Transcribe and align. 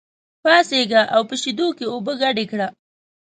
پاڅېږه 0.43 1.01
او 1.15 1.21
په 1.29 1.35
شېدو 1.41 1.67
کې 1.77 1.85
اوبه 1.93 2.13
ګډې 2.21 2.45
کړه. 2.51 2.67